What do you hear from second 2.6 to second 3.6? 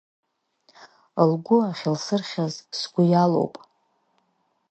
сгәы иалоуп…